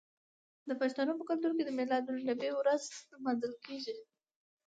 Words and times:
د 0.67 0.71
پښتنو 0.81 1.11
په 1.19 1.23
کلتور 1.29 1.51
کې 1.57 1.63
د 1.65 1.71
میلاد 1.77 2.03
النبي 2.13 2.51
ورځ 2.59 2.83
لمانځل 3.11 3.53
کیږي. 3.65 3.97